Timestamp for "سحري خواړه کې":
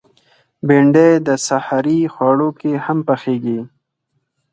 1.47-2.71